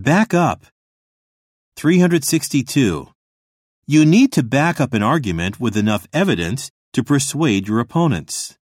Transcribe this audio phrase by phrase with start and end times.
[0.00, 0.66] Back up.
[1.74, 3.08] 362.
[3.88, 8.57] You need to back up an argument with enough evidence to persuade your opponents.